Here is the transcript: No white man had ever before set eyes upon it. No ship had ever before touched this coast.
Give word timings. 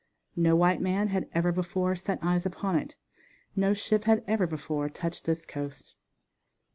No 0.35 0.55
white 0.55 0.81
man 0.81 1.09
had 1.09 1.29
ever 1.31 1.51
before 1.51 1.95
set 1.95 2.17
eyes 2.23 2.43
upon 2.43 2.75
it. 2.75 2.95
No 3.55 3.75
ship 3.75 4.05
had 4.05 4.23
ever 4.25 4.47
before 4.47 4.89
touched 4.89 5.25
this 5.25 5.45
coast. 5.45 5.93